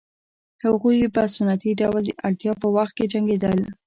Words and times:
هغوی 0.63 1.11
په 1.15 1.21
سنتي 1.35 1.71
ډول 1.81 2.01
د 2.07 2.11
اړتیا 2.27 2.53
په 2.61 2.67
وخت 2.75 2.93
کې 2.97 3.05
جنګېدل 3.13 3.59